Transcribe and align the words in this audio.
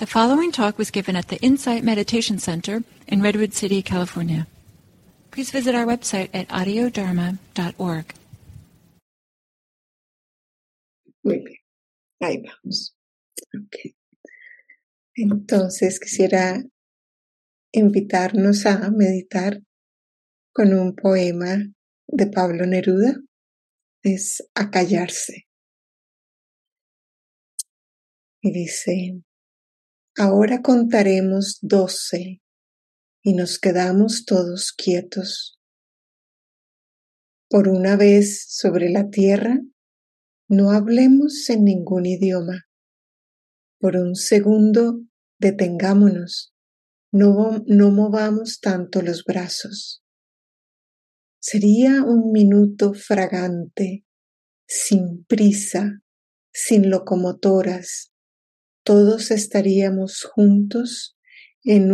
The 0.00 0.06
following 0.06 0.50
talk 0.50 0.78
was 0.78 0.90
given 0.90 1.14
at 1.14 1.28
the 1.28 1.36
Insight 1.42 1.84
Meditation 1.84 2.38
Center 2.38 2.82
in 3.06 3.20
Redwood 3.20 3.52
City, 3.52 3.82
California. 3.82 4.46
Please 5.30 5.50
visit 5.50 5.74
our 5.74 5.84
website 5.84 6.30
at 6.32 6.48
audiodharma.org. 6.48 8.14
Muy 11.22 11.38
bien, 11.44 11.58
ahí 12.22 12.42
vamos. 12.42 12.94
Okay. 13.66 13.94
Entonces 15.16 16.00
quisiera 16.00 16.62
invitarnos 17.74 18.64
a 18.64 18.90
meditar 18.90 19.60
con 20.54 20.72
un 20.72 20.96
poema 20.96 21.58
de 22.06 22.26
Pablo 22.28 22.64
Neruda. 22.64 23.16
Es 24.02 24.42
a 24.54 24.70
callarse. 24.70 25.46
Y 28.40 28.50
dice, 28.52 29.20
ahora 30.20 30.60
contaremos 30.60 31.58
doce 31.62 32.42
y 33.22 33.32
nos 33.32 33.58
quedamos 33.58 34.26
todos 34.26 34.70
quietos. 34.70 35.58
Por 37.48 37.68
una 37.68 37.96
vez 37.96 38.44
sobre 38.50 38.90
la 38.90 39.08
tierra, 39.08 39.60
no 40.46 40.72
hablemos 40.72 41.48
en 41.48 41.64
ningún 41.64 42.04
idioma. 42.04 42.66
Por 43.78 43.96
un 43.96 44.14
segundo, 44.14 45.00
detengámonos, 45.38 46.52
no, 47.10 47.64
no 47.66 47.90
movamos 47.90 48.60
tanto 48.60 49.00
los 49.00 49.24
brazos. 49.24 50.04
Sería 51.40 52.02
un 52.04 52.30
minuto 52.30 52.92
fragante, 52.92 54.04
sin 54.68 55.24
prisa, 55.24 56.02
sin 56.52 56.90
locomotoras. 56.90 58.12
Todos 58.90 59.30
estaríamos 59.30 60.24
juntos 60.24 61.16
en, 61.62 61.92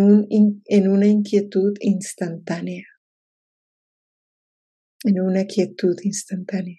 en 0.64 0.88
una 0.88 1.06
inquietud 1.06 1.74
instantánea. 1.80 2.86
En 5.04 5.20
una 5.20 5.44
quietud 5.44 5.94
instantánea. 6.02 6.78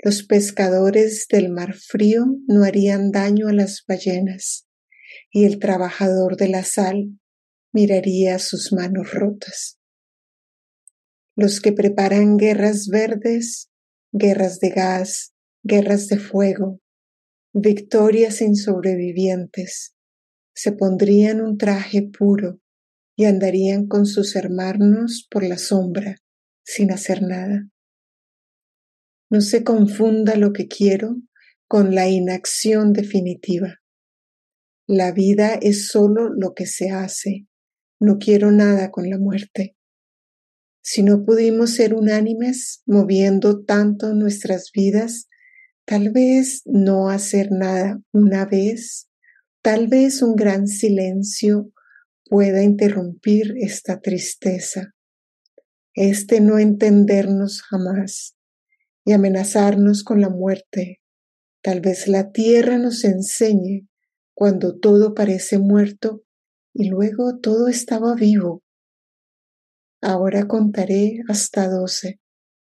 Los 0.00 0.24
pescadores 0.24 1.28
del 1.30 1.48
mar 1.48 1.72
frío 1.72 2.26
no 2.46 2.62
harían 2.62 3.10
daño 3.10 3.48
a 3.48 3.54
las 3.54 3.82
ballenas 3.88 4.68
y 5.30 5.46
el 5.46 5.58
trabajador 5.58 6.36
de 6.36 6.48
la 6.48 6.62
sal 6.62 7.18
miraría 7.72 8.38
sus 8.38 8.70
manos 8.70 9.14
rotas 9.14 9.78
los 11.36 11.62
que 11.62 11.72
preparan 11.72 12.36
guerras 12.36 12.88
verdes, 12.88 13.70
guerras 14.12 14.60
de 14.60 14.68
gas, 14.68 15.32
guerras 15.62 16.08
de 16.08 16.18
fuego, 16.18 16.81
victorias 17.52 18.36
sin 18.36 18.56
sobrevivientes, 18.56 19.94
se 20.54 20.72
pondrían 20.72 21.40
un 21.40 21.58
traje 21.58 22.02
puro 22.02 22.60
y 23.16 23.26
andarían 23.26 23.86
con 23.86 24.06
sus 24.06 24.36
hermanos 24.36 25.26
por 25.30 25.44
la 25.44 25.58
sombra, 25.58 26.16
sin 26.64 26.90
hacer 26.92 27.22
nada. 27.22 27.68
No 29.30 29.40
se 29.40 29.64
confunda 29.64 30.36
lo 30.36 30.52
que 30.52 30.68
quiero 30.68 31.16
con 31.68 31.94
la 31.94 32.08
inacción 32.08 32.92
definitiva. 32.92 33.80
La 34.86 35.12
vida 35.12 35.54
es 35.54 35.88
solo 35.88 36.28
lo 36.28 36.54
que 36.54 36.66
se 36.66 36.90
hace. 36.90 37.46
No 37.98 38.18
quiero 38.18 38.50
nada 38.50 38.90
con 38.90 39.08
la 39.08 39.18
muerte. 39.18 39.76
Si 40.82 41.02
no 41.02 41.24
pudimos 41.24 41.74
ser 41.74 41.94
unánimes 41.94 42.82
moviendo 42.84 43.64
tanto 43.64 44.12
nuestras 44.14 44.70
vidas, 44.74 45.28
tal 45.84 46.10
vez 46.10 46.62
no 46.64 47.08
hacer 47.10 47.50
nada 47.50 48.00
una 48.12 48.46
vez, 48.46 49.08
tal 49.62 49.88
vez 49.88 50.22
un 50.22 50.36
gran 50.36 50.66
silencio 50.66 51.70
pueda 52.24 52.62
interrumpir 52.62 53.54
esta 53.58 54.00
tristeza, 54.00 54.94
este 55.94 56.40
no 56.40 56.58
entendernos 56.58 57.62
jamás 57.62 58.36
y 59.04 59.12
amenazarnos 59.12 60.04
con 60.04 60.20
la 60.20 60.30
muerte. 60.30 61.00
Tal 61.62 61.80
vez 61.80 62.08
la 62.08 62.32
tierra 62.32 62.78
nos 62.78 63.04
enseñe 63.04 63.88
cuando 64.34 64.78
todo 64.78 65.14
parece 65.14 65.58
muerto 65.58 66.24
y 66.74 66.88
luego 66.88 67.38
todo 67.38 67.68
estaba 67.68 68.14
vivo 68.14 68.62
Ahora 70.04 70.48
contaré 70.48 71.22
hasta 71.28 71.68
doce 71.68 72.20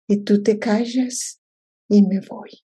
y 0.06 0.22
tú 0.22 0.44
te 0.44 0.60
callas 0.60 1.42
y 1.88 2.02
me 2.02 2.20
voy. 2.20 2.65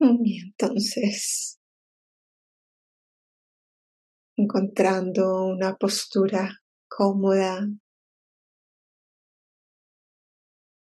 Y 0.24 0.40
entonces, 0.40 1.60
encontrando 4.36 5.46
una 5.46 5.76
postura 5.76 6.62
cómoda 6.88 7.68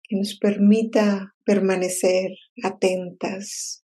que 0.02 0.16
nos 0.16 0.36
permita 0.38 1.34
permanecer 1.44 2.32
atentas 2.62 3.84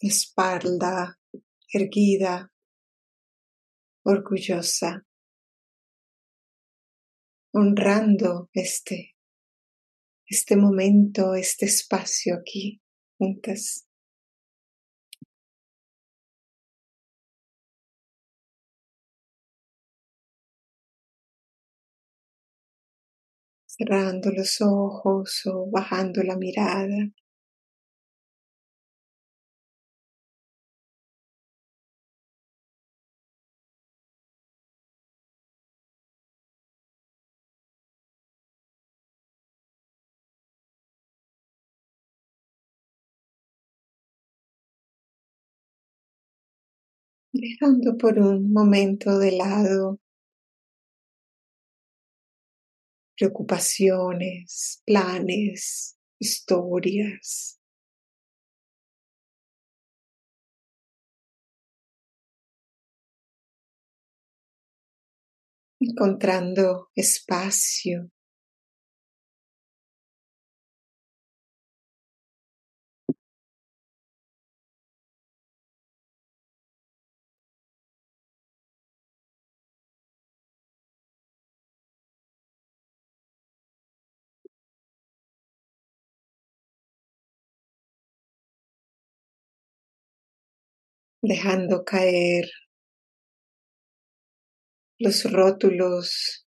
espalda 0.00 1.18
erguida, 1.72 2.50
orgullosa, 4.04 5.04
honrando 7.52 8.48
este, 8.52 9.17
este 10.28 10.56
momento, 10.56 11.34
este 11.34 11.66
espacio 11.66 12.36
aquí 12.36 12.80
juntas. 13.18 13.84
cerrando 23.78 24.30
los 24.32 24.60
ojos 24.60 25.42
o 25.46 25.70
bajando 25.70 26.22
la 26.24 26.36
mirada. 26.36 27.10
Dejando 47.40 47.96
por 47.96 48.18
un 48.18 48.52
momento 48.52 49.18
de 49.18 49.32
lado 49.32 50.00
preocupaciones, 53.16 54.82
planes, 54.84 55.96
historias. 56.20 57.60
Encontrando 65.80 66.90
espacio 66.94 68.10
dejando 91.28 91.84
caer 91.84 92.46
los 94.98 95.30
rótulos. 95.30 96.46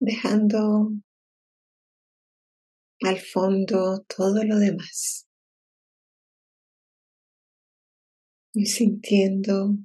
Dejando 0.00 0.92
al 3.02 3.18
fondo 3.18 4.02
todo 4.08 4.42
lo 4.44 4.56
demás. 4.56 5.28
Y 8.54 8.64
sintiendo 8.64 9.76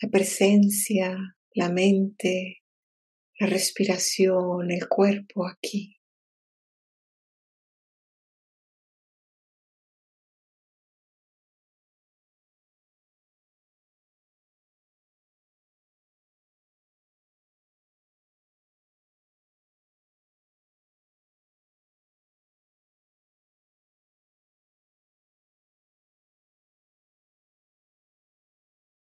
la 0.00 0.08
presencia, 0.08 1.16
la 1.54 1.70
mente, 1.70 2.62
la 3.38 3.46
respiración, 3.46 4.70
el 4.70 4.88
cuerpo 4.88 5.46
aquí. 5.46 5.99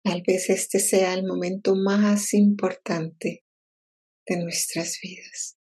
Tal 0.03 0.23
vez 0.25 0.49
este 0.49 0.79
sea 0.79 1.13
el 1.13 1.25
momento 1.25 1.75
más 1.75 2.33
importante 2.33 3.43
de 4.25 4.37
nuestras 4.37 4.97
vidas. 5.01 5.58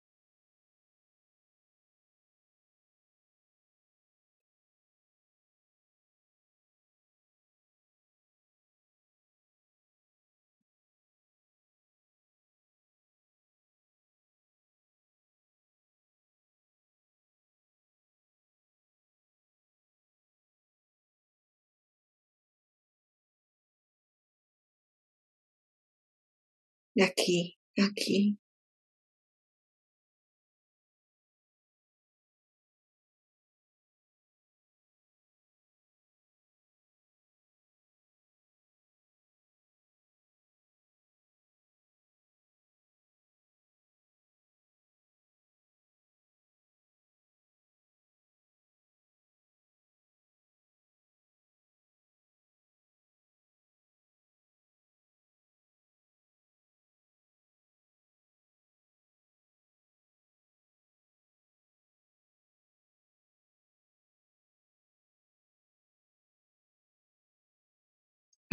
Aquí, 27.01 27.57
aquí. 27.77 28.37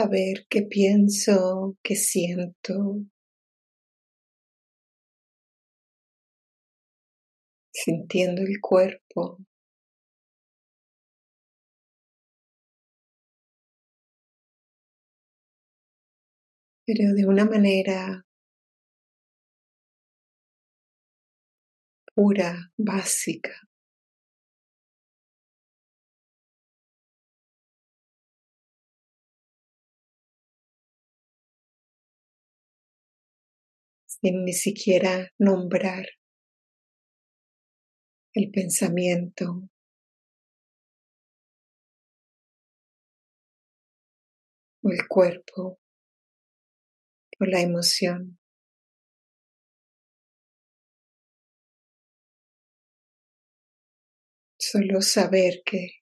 A 0.01 0.09
ver 0.09 0.47
qué 0.49 0.63
pienso, 0.63 1.77
qué 1.83 1.95
siento, 1.97 3.05
sintiendo 7.73 8.43
el 8.43 8.61
cuerpo. 8.61 9.39
Pero 16.85 17.15
de 17.15 17.25
una 17.25 17.47
manera 17.47 18.23
pura, 22.15 22.71
básica. 22.79 23.51
Sin 34.21 34.45
ni 34.45 34.53
siquiera 34.53 35.31
nombrar 35.39 36.07
el 38.35 38.51
pensamiento. 38.51 39.71
o 44.83 44.91
el 44.91 45.07
cuerpo 45.09 45.79
o 47.39 47.45
la 47.45 47.61
emoción. 47.61 48.39
Solo 54.59 55.01
saber 55.01 55.63
que, 55.65 56.03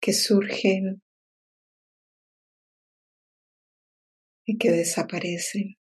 que 0.00 0.12
surgen 0.12 1.02
y 4.48 4.56
que 4.56 4.72
desaparecen. 4.72 5.77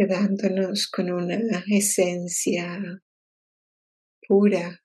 Quedándonos 0.00 0.88
con 0.88 1.10
una 1.10 1.62
esencia 1.68 2.80
pura, 4.26 4.82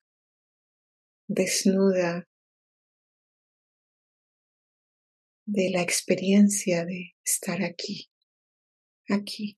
desnuda 1.29 2.27
de 5.45 5.69
la 5.69 5.81
experiencia 5.81 6.83
de 6.83 7.15
estar 7.23 7.63
aquí, 7.63 8.09
aquí. 9.07 9.57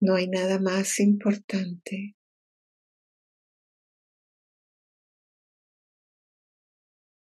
No 0.00 0.14
hay 0.14 0.28
nada 0.28 0.58
más 0.58 1.00
importante. 1.00 2.14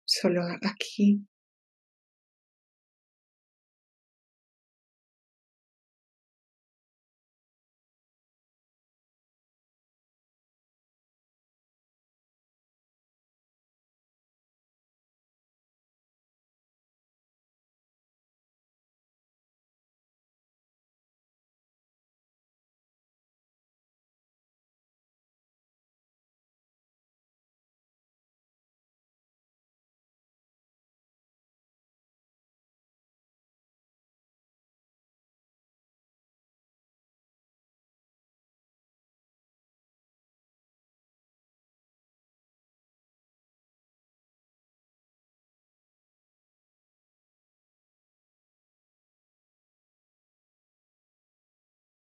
Solo 0.05 0.43
aquí 0.61 1.25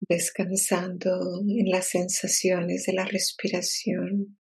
descansando 0.09 1.39
en 1.47 1.69
las 1.69 1.89
sensaciones 1.89 2.85
de 2.87 2.93
la 2.93 3.05
respiración. 3.05 4.39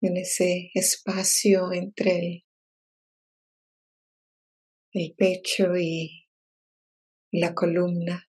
En 0.00 0.16
ese 0.16 0.70
espacio 0.74 1.72
entre 1.72 2.44
el, 4.92 5.14
pecho 5.16 5.76
y 5.76 6.28
la 7.30 7.54
columna. 7.54 8.27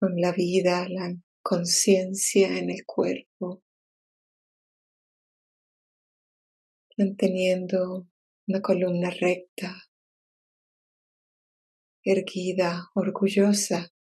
Con 0.00 0.16
la 0.16 0.32
vida, 0.32 0.88
la 0.88 1.14
conciencia 1.42 2.56
en 2.56 2.70
el 2.70 2.86
cuerpo, 2.86 3.62
manteniendo 6.96 8.08
una 8.48 8.62
columna 8.62 9.10
recta, 9.10 9.76
erguida, 12.02 12.88
orgullosa 12.94 13.92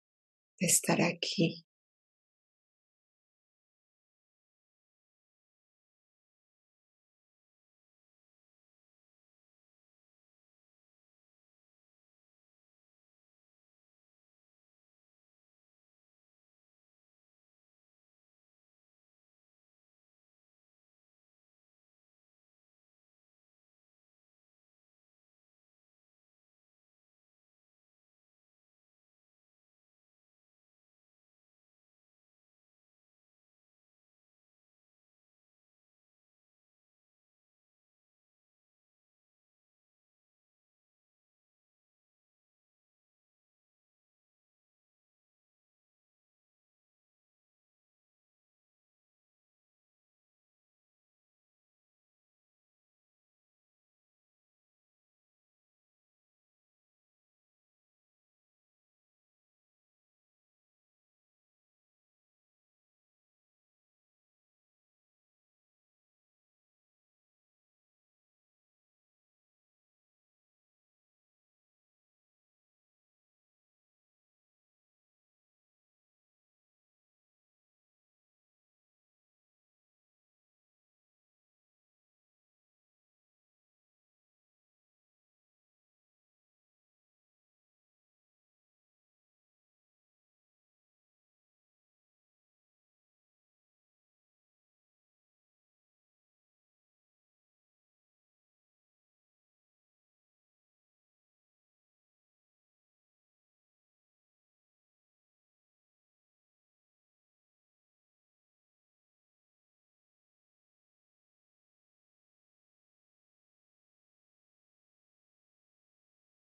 de 0.57 0.67
estar 0.67 1.01
aquí. 1.01 1.65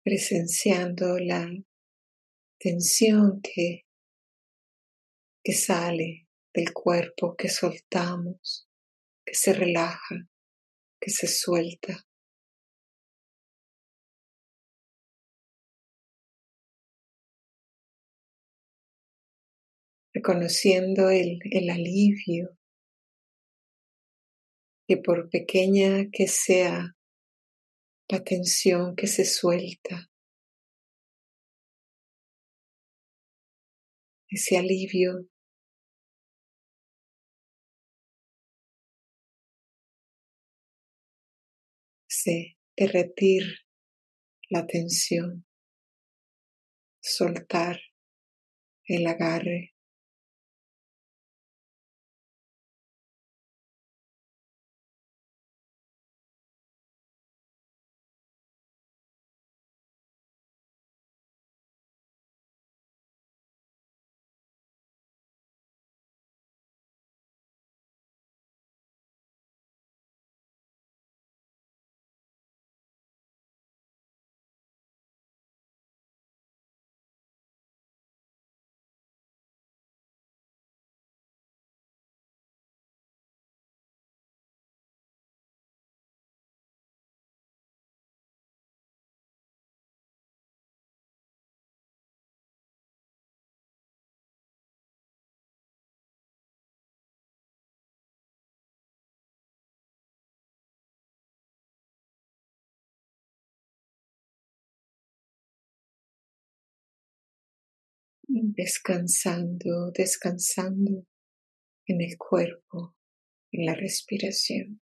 Presenciando 0.03 1.17
la 1.19 1.47
tensión 2.59 3.41
que, 3.41 3.85
que 5.43 5.53
sale 5.53 6.27
del 6.53 6.73
cuerpo, 6.73 7.35
que 7.35 7.49
soltamos, 7.49 8.67
que 9.25 9.33
se 9.33 9.53
relaja, 9.53 10.27
que 10.99 11.09
se 11.09 11.27
suelta. 11.27 12.05
Reconociendo 20.13 21.09
el, 21.09 21.39
el 21.51 21.69
alivio 21.69 22.59
que 24.89 24.97
por 24.97 25.29
pequeña 25.29 26.09
que 26.11 26.27
sea 26.27 26.95
la 28.11 28.23
tensión 28.23 28.95
que 28.95 29.05
se 29.05 29.23
suelta, 29.23 30.09
ese 34.27 34.57
alivio. 34.57 35.27
Se 42.07 42.57
derretir 42.75 43.43
la 44.49 44.65
tensión, 44.65 45.45
soltar 46.99 47.79
el 48.85 49.05
agarre. 49.05 49.75
Descansando, 108.29 109.91
descansando 109.91 111.05
en 111.85 112.01
el 112.01 112.17
cuerpo, 112.17 112.95
en 113.51 113.65
la 113.65 113.73
respiración. 113.73 114.81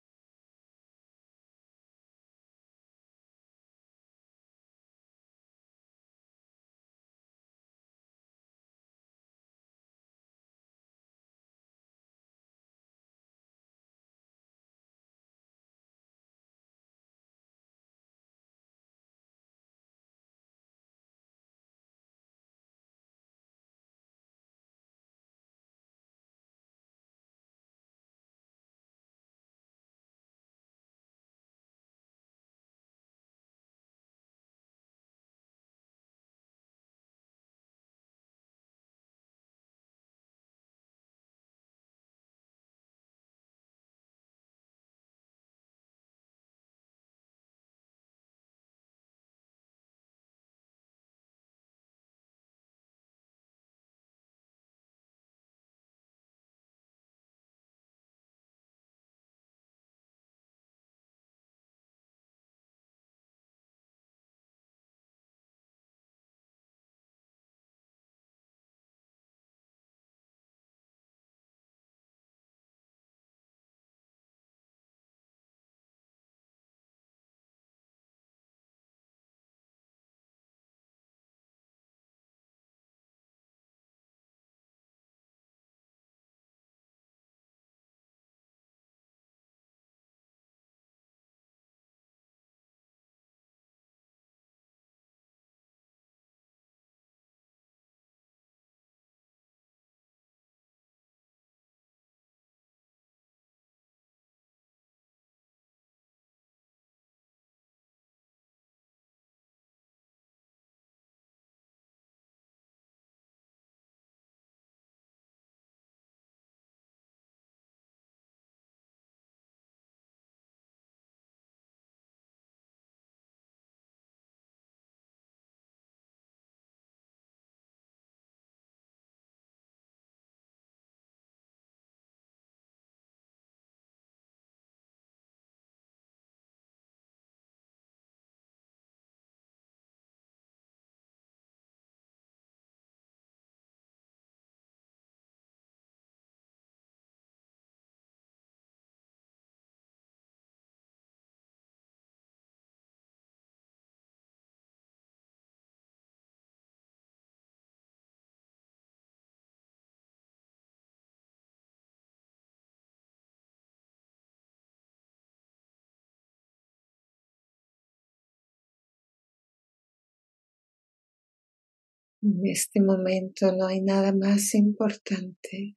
En 172.25 172.41
este 172.47 172.81
momento 172.81 173.53
no 173.53 173.67
hay 173.67 173.83
nada 173.83 174.15
más 174.15 174.55
importante 174.55 175.77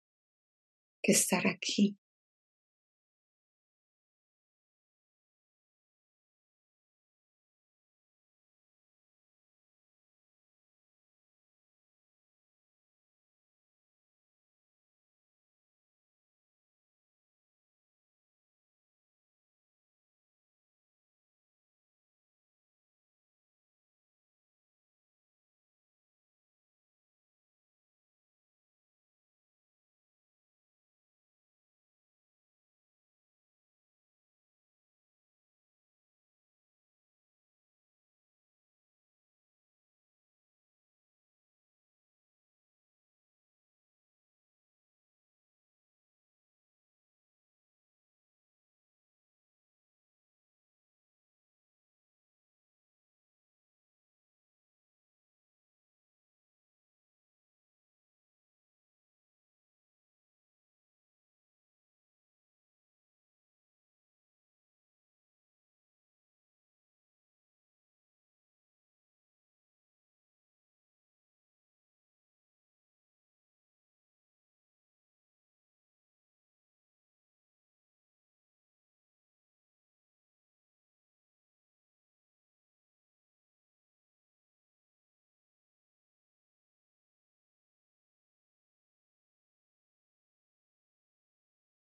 que 1.04 1.12
estar 1.12 1.46
aquí. 1.46 1.98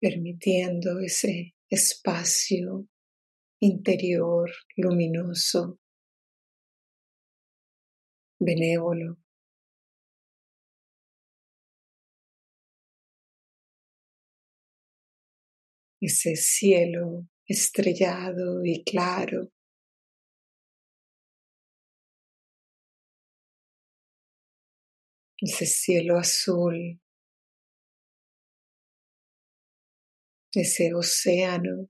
Permitiendo 0.00 0.98
ese 1.00 1.54
espacio 1.68 2.86
interior 3.60 4.50
luminoso, 4.76 5.78
benévolo. 8.38 9.18
Ese 16.00 16.36
cielo 16.36 17.26
estrellado 17.46 18.64
y 18.64 18.84
claro. 18.84 19.50
Ese 25.38 25.66
cielo 25.66 26.18
azul 26.18 27.00
ese 30.60 30.94
océano, 30.94 31.88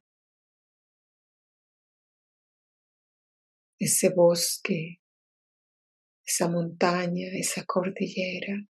ese 3.78 4.08
bosque, 4.10 5.00
esa 6.24 6.48
montaña, 6.48 7.28
esa 7.34 7.64
cordillera. 7.64 8.66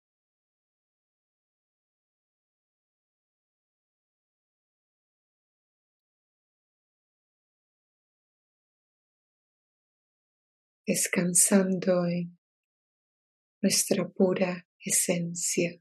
descansando 10.86 12.04
en 12.06 12.36
nuestra 13.62 14.08
pura 14.08 14.66
esencia. 14.80 15.80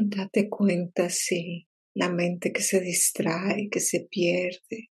Date 0.00 0.48
cuenta 0.48 1.10
si 1.10 1.68
la 1.94 2.08
mente 2.08 2.50
que 2.50 2.62
se 2.62 2.80
distrae, 2.80 3.68
que 3.70 3.78
se 3.78 4.08
pierde, 4.10 4.90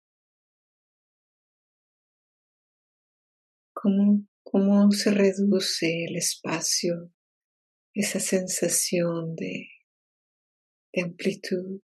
cómo, 3.73 4.27
cómo 4.43 4.91
se 4.91 5.11
reduce 5.11 6.05
el 6.05 6.17
espacio, 6.17 7.11
esa 7.95 8.21
sensación 8.21 9.35
de, 9.37 9.69
de 10.93 11.03
amplitud, 11.03 11.81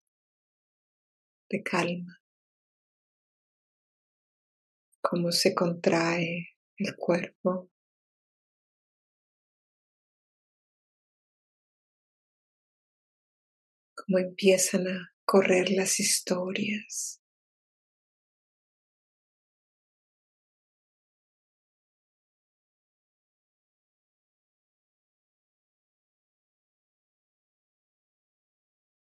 de 1.49 1.63
calma, 1.63 2.21
cómo 5.01 5.33
se 5.33 5.55
contrae 5.55 6.49
el 6.77 6.95
cuerpo. 6.97 7.71
Cómo 14.07 14.19
empiezan 14.19 14.87
a 14.89 15.13
correr 15.25 15.71
las 15.71 16.01
historias. 16.01 17.21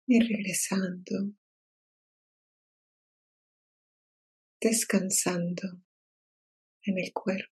Y 0.06 0.20
regresando, 0.20 1.32
descansando 4.60 5.82
en 6.82 6.98
el 6.98 7.12
cuerpo. 7.12 7.53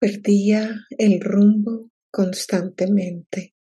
Perdía 0.00 0.86
el 0.96 1.20
rumbo 1.20 1.90
constantemente 2.12 3.56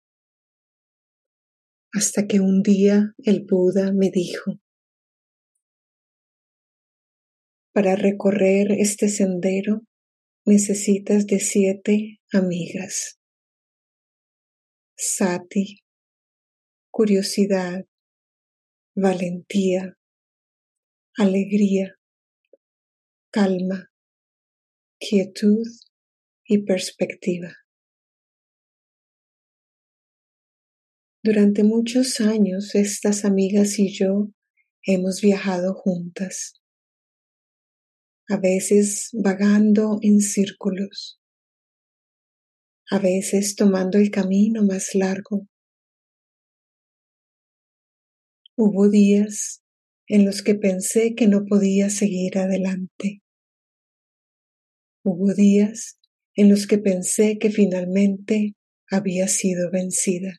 hasta 1.91 2.27
que 2.27 2.39
un 2.39 2.61
día 2.61 3.15
el 3.17 3.43
Buda 3.49 3.91
me 3.91 4.11
dijo, 4.11 4.59
para 7.73 7.95
recorrer 7.95 8.71
este 8.71 9.09
sendero 9.09 9.81
necesitas 10.45 11.25
de 11.25 11.39
siete 11.39 12.19
amigas. 12.31 13.19
Sati, 14.95 15.79
curiosidad, 16.91 17.83
valentía, 18.95 19.97
alegría, 21.17 21.95
calma, 23.31 23.89
quietud 24.99 25.65
y 26.47 26.63
perspectiva. 26.63 27.53
Durante 31.21 31.63
muchos 31.63 32.21
años 32.21 32.73
estas 32.73 33.25
amigas 33.25 33.79
y 33.79 33.93
yo 33.93 34.29
hemos 34.83 35.19
viajado 35.21 35.73
juntas, 35.73 36.61
a 38.29 38.37
veces 38.37 39.09
vagando 39.11 39.99
en 40.01 40.21
círculos, 40.21 41.19
a 42.89 42.99
veces 42.99 43.55
tomando 43.55 43.97
el 43.97 44.09
camino 44.09 44.63
más 44.63 44.95
largo. 44.95 45.47
Hubo 48.55 48.89
días 48.89 49.61
en 50.07 50.25
los 50.25 50.41
que 50.41 50.55
pensé 50.55 51.13
que 51.13 51.27
no 51.27 51.45
podía 51.45 51.89
seguir 51.89 52.37
adelante. 52.37 53.21
Hubo 55.03 55.33
días 55.33 55.97
en 56.37 56.49
los 56.49 56.67
que 56.67 56.77
pensé 56.77 57.39
que 57.39 57.49
finalmente 57.49 58.55
había 58.89 59.27
sido 59.27 59.71
vencida. 59.71 60.37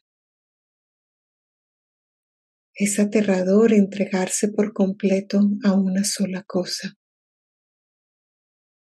Es 2.73 3.01
aterrador 3.01 3.73
entregarse 3.73 4.49
por 4.49 4.73
completo 4.73 5.41
a 5.65 5.75
una 5.75 6.05
sola 6.05 6.45
cosa. 6.45 6.95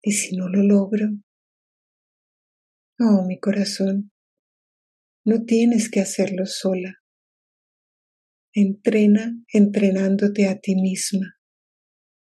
¿Y 0.04 0.12
si 0.12 0.36
no 0.36 0.50
lo 0.50 0.62
logro? 0.62 1.08
Oh, 3.00 3.26
mi 3.26 3.40
corazón, 3.40 4.12
no 5.24 5.46
tienes 5.46 5.90
que 5.90 6.02
hacerlo 6.02 6.46
sola. 6.46 7.02
Entrena 8.54 9.38
entrenándote 9.54 10.50
a 10.50 10.60
ti 10.60 10.76
misma 10.76 11.40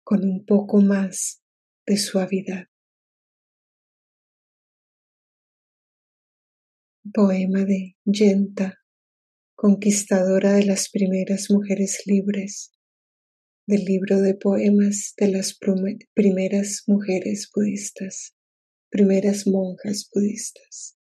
con 0.04 0.22
un 0.24 0.44
poco 0.44 0.82
más 0.82 1.42
de 1.86 1.96
suavidad. 1.96 2.71
Poema 7.10 7.64
de 7.64 7.96
Yenta 8.04 8.78
conquistadora 9.56 10.52
de 10.52 10.64
las 10.64 10.88
primeras 10.88 11.50
mujeres 11.50 12.02
libres, 12.06 12.72
del 13.66 13.84
libro 13.84 14.20
de 14.20 14.34
poemas 14.34 15.14
de 15.16 15.32
las 15.32 15.58
primeras 16.14 16.84
mujeres 16.86 17.50
budistas, 17.54 18.36
primeras 18.88 19.48
monjas 19.48 20.08
budistas. 20.14 20.96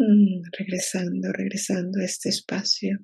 Mm, 0.00 0.42
regresando, 0.58 1.32
regresando 1.32 2.00
a 2.00 2.04
este 2.04 2.28
espacio. 2.28 2.98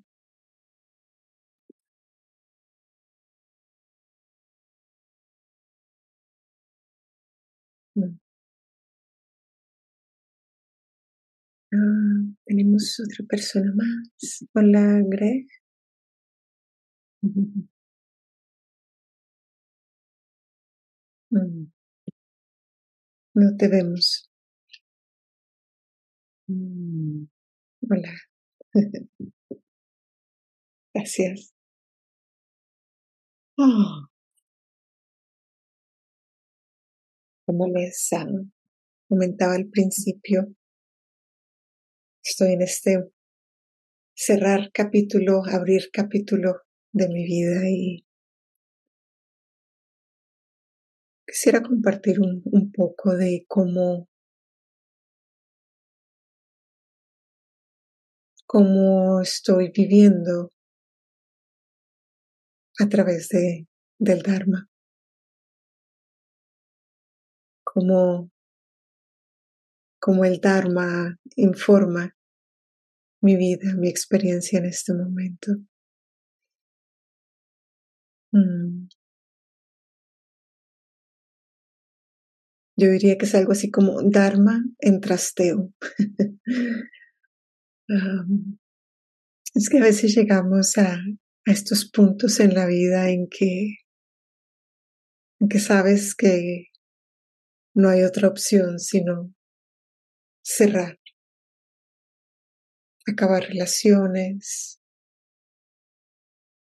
Mm. 7.96 8.18
Ah, 11.72 12.22
tenemos 12.46 12.98
otra 13.00 13.24
persona 13.26 13.72
más. 13.74 14.44
Hola, 14.54 15.02
Greg. 15.08 15.46
Mm. 21.32 21.66
No 23.36 23.56
te 23.56 23.68
vemos. 23.68 24.28
Mm. 26.48 27.26
Hola. 27.88 28.12
Gracias. 30.94 31.52
Oh. 33.56 34.08
como 37.46 37.68
les 37.68 38.10
comentaba 39.08 39.54
al 39.54 39.68
principio, 39.68 40.54
estoy 42.24 42.52
en 42.54 42.62
este 42.62 43.10
cerrar 44.16 44.70
capítulo, 44.72 45.42
abrir 45.44 45.90
capítulo 45.92 46.62
de 46.92 47.08
mi 47.08 47.24
vida 47.24 47.68
y 47.68 48.04
quisiera 51.26 51.62
compartir 51.62 52.20
un 52.20 52.72
poco 52.72 53.14
de 53.16 53.44
cómo 53.48 54.08
cómo 58.54 59.20
estoy 59.20 59.72
viviendo 59.74 60.52
a 62.78 62.88
través 62.88 63.28
de, 63.30 63.66
del 63.98 64.22
Dharma. 64.22 64.68
como, 67.64 68.30
el 70.24 70.40
Dharma 70.40 71.18
informa 71.34 72.14
mi 73.20 73.34
vida, 73.34 73.74
mi 73.74 73.88
experiencia 73.88 74.60
en 74.60 74.66
este 74.66 74.94
momento. 74.94 75.50
Mm. 78.32 78.86
Yo 82.76 82.88
diría 82.92 83.18
que 83.18 83.24
es 83.24 83.34
algo 83.34 83.50
así 83.50 83.72
como 83.72 84.00
Dharma 84.08 84.62
en 84.78 85.00
trasteo. 85.00 85.72
es 87.88 89.68
que 89.68 89.78
a 89.78 89.82
veces 89.82 90.14
llegamos 90.16 90.78
a, 90.78 90.98
estos 91.46 91.90
puntos 91.90 92.40
en 92.40 92.54
la 92.54 92.64
vida 92.64 93.10
en 93.10 93.28
que, 93.28 93.76
en 95.40 95.48
que 95.48 95.58
sabes 95.58 96.14
que 96.14 96.68
no 97.74 97.90
hay 97.90 98.02
otra 98.02 98.28
opción 98.28 98.78
sino 98.78 99.34
cerrar, 100.42 100.98
acabar 103.06 103.42
relaciones, 103.42 104.80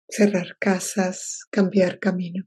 cerrar 0.10 0.58
casas, 0.60 1.46
cambiar 1.50 2.00
camino. 2.00 2.44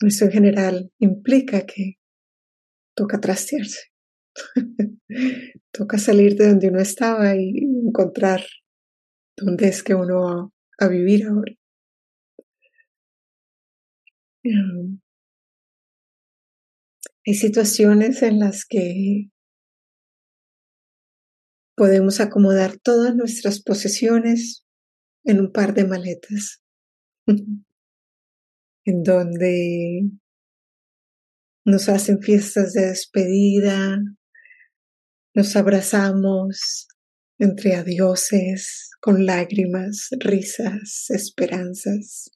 Eso 0.00 0.24
en 0.24 0.30
general 0.30 0.92
implica 0.98 1.66
que 1.66 1.98
toca 2.94 3.20
trastearse, 3.20 3.92
toca 5.72 5.98
salir 5.98 6.36
de 6.36 6.48
donde 6.48 6.68
uno 6.68 6.80
estaba 6.80 7.36
y 7.36 7.58
encontrar 7.86 8.42
dónde 9.36 9.68
es 9.68 9.82
que 9.82 9.94
uno 9.94 10.20
va 10.20 10.50
a 10.78 10.88
vivir 10.88 11.26
ahora. 11.26 11.52
Hay 17.26 17.34
situaciones 17.34 18.22
en 18.22 18.38
las 18.38 18.64
que 18.64 19.30
podemos 21.76 22.20
acomodar 22.20 22.78
todas 22.78 23.14
nuestras 23.14 23.60
posesiones 23.60 24.64
en 25.24 25.40
un 25.40 25.52
par 25.52 25.74
de 25.74 25.84
maletas, 25.84 26.62
en 27.26 29.02
donde 29.02 30.08
nos 31.66 31.88
hacen 31.88 32.22
fiestas 32.22 32.72
de 32.72 32.86
despedida, 32.86 33.98
nos 35.36 35.54
abrazamos 35.54 36.88
entre 37.38 37.74
adioses, 37.74 38.88
con 39.02 39.26
lágrimas, 39.26 40.08
risas, 40.18 41.10
esperanzas. 41.10 42.30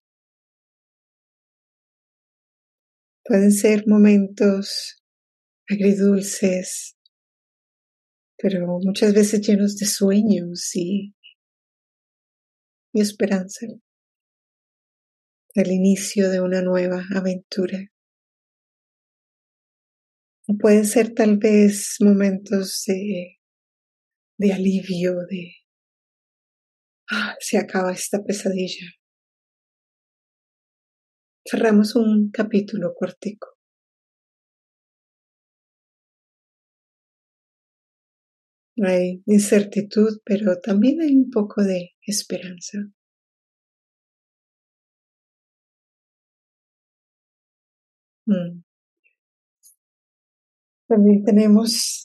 Pueden 3.24 3.52
ser 3.52 3.84
momentos 3.86 5.02
agridulces, 5.66 6.94
pero 8.36 8.66
muchas 8.82 9.14
veces 9.14 9.40
llenos 9.48 9.78
de 9.78 9.86
sueños 9.86 10.76
y, 10.76 11.14
y 12.92 13.00
esperanza. 13.00 13.66
El 15.54 15.72
inicio 15.72 16.28
de 16.28 16.42
una 16.42 16.60
nueva 16.60 17.02
aventura. 17.16 17.78
Pueden 20.58 20.84
ser 20.84 21.14
tal 21.14 21.38
vez 21.38 21.96
momentos 22.00 22.84
de, 22.86 23.38
de 24.38 24.52
alivio, 24.52 25.14
de 25.28 25.54
ah, 27.10 27.36
se 27.40 27.58
acaba 27.58 27.92
esta 27.92 28.22
pesadilla. 28.24 28.86
Cerramos 31.44 31.94
un 31.94 32.30
capítulo 32.30 32.94
cortico. 32.94 33.48
Hay 38.82 39.22
incertidumbre, 39.26 40.20
pero 40.24 40.58
también 40.60 41.00
hay 41.02 41.14
un 41.14 41.30
poco 41.30 41.62
de 41.62 41.92
esperanza. 42.06 42.78
Mm. 48.26 48.62
También 50.90 51.24
tenemos 51.24 52.04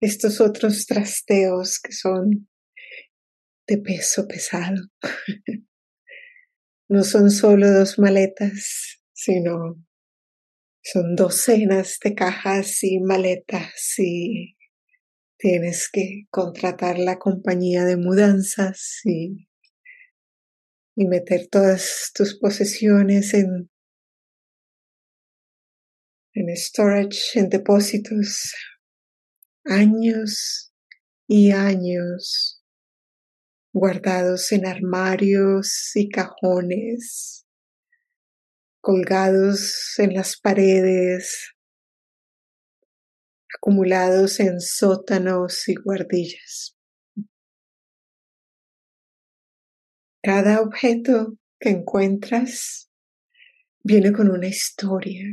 estos 0.00 0.40
otros 0.40 0.84
trasteos 0.84 1.78
que 1.78 1.92
son 1.92 2.48
de 3.68 3.78
peso 3.78 4.26
pesado. 4.26 4.82
No 6.88 7.04
son 7.04 7.30
solo 7.30 7.70
dos 7.70 8.00
maletas, 8.00 9.00
sino 9.12 9.80
son 10.82 11.14
docenas 11.14 11.98
de 12.02 12.14
cajas 12.16 12.82
y 12.82 12.98
maletas 12.98 13.94
y 13.98 14.56
tienes 15.36 15.88
que 15.88 16.26
contratar 16.30 16.98
la 16.98 17.16
compañía 17.16 17.84
de 17.84 17.96
mudanzas 17.96 19.02
y, 19.04 19.48
y 20.96 21.06
meter 21.06 21.46
todas 21.48 22.10
tus 22.12 22.38
posesiones 22.40 23.34
en, 23.34 23.70
en 26.36 26.54
storage, 26.56 27.38
en 27.38 27.48
depósitos, 27.48 28.54
años 29.64 30.72
y 31.26 31.50
años 31.50 32.62
guardados 33.72 34.52
en 34.52 34.66
armarios 34.66 35.90
y 35.94 36.08
cajones 36.08 37.46
colgados 38.80 39.98
en 39.98 40.14
las 40.14 40.38
paredes, 40.38 41.54
acumulados 43.52 44.38
en 44.38 44.60
sótanos 44.60 45.68
y 45.68 45.74
guardillas. 45.74 46.76
Cada 50.22 50.60
objeto 50.60 51.36
que 51.58 51.70
encuentras 51.70 52.88
viene 53.82 54.12
con 54.12 54.30
una 54.30 54.46
historia. 54.46 55.24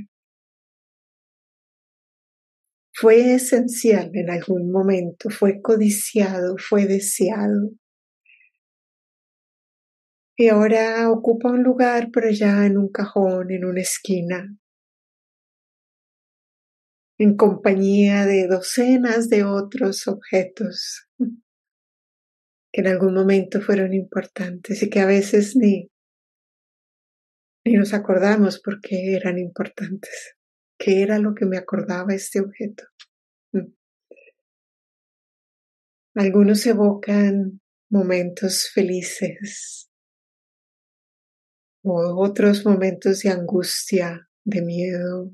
Fue 3.03 3.33
esencial 3.33 4.11
en 4.13 4.29
algún 4.29 4.71
momento, 4.71 5.29
fue 5.29 5.61
codiciado, 5.61 6.55
fue 6.57 6.85
deseado 6.85 7.71
y 10.37 10.47
ahora 10.47 11.11
ocupa 11.11 11.51
un 11.51 11.63
lugar 11.63 12.11
por 12.11 12.23
allá 12.23 12.65
en 12.65 12.77
un 12.77 12.87
cajón, 12.87 13.51
en 13.51 13.65
una 13.65 13.81
esquina, 13.81 14.57
en 17.17 17.35
compañía 17.35 18.25
de 18.25 18.47
docenas 18.47 19.27
de 19.27 19.43
otros 19.43 20.07
objetos 20.07 21.05
que 22.71 22.79
en 22.79 22.87
algún 22.87 23.15
momento 23.15 23.59
fueron 23.59 23.93
importantes 23.93 24.81
y 24.81 24.89
que 24.89 25.01
a 25.01 25.05
veces 25.05 25.57
ni, 25.57 25.91
ni 27.65 27.73
nos 27.73 27.93
acordamos 27.93 28.61
porque 28.61 29.13
eran 29.13 29.39
importantes. 29.39 30.37
¿Qué 30.84 31.01
era 31.01 31.17
lo 31.17 31.34
que 31.34 31.45
me 31.45 31.57
acordaba 31.57 32.13
este 32.13 32.41
objeto? 32.41 32.84
Mm. 33.53 33.71
Algunos 36.15 36.65
evocan 36.65 37.61
momentos 37.89 38.69
felices, 38.69 39.89
o 41.86 42.21
otros 42.21 42.65
momentos 42.65 43.21
de 43.21 43.29
angustia, 43.29 44.29
de 44.43 44.61
miedo. 44.61 45.31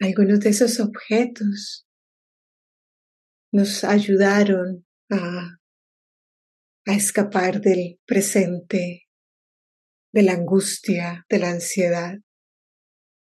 Algunos 0.00 0.40
de 0.40 0.48
esos 0.48 0.80
objetos 0.80 1.86
nos 3.52 3.84
ayudaron 3.84 4.86
a, 5.10 5.58
a 6.86 6.94
escapar 6.94 7.60
del 7.60 8.00
presente, 8.06 9.09
de 10.12 10.22
la 10.22 10.32
angustia, 10.32 11.24
de 11.28 11.38
la 11.38 11.50
ansiedad. 11.50 12.14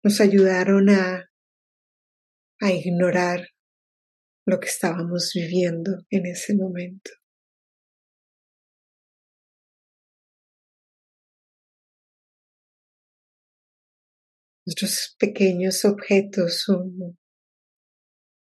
Nos 0.03 0.21
ayudaron 0.21 0.91
a, 0.91 1.31
a 2.61 2.71
ignorar 2.71 3.49
lo 4.47 4.61
que 4.61 4.69
estábamos 4.69 5.33
viviendo 5.35 6.05
en 6.11 6.27
ese 6.27 6.55
momento. 6.55 7.11
Nuestros 14.67 15.15
pequeños 15.19 15.85
objetos, 15.85 16.69
un, 16.69 17.19